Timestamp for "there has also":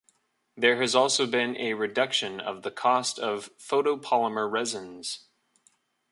0.57-1.27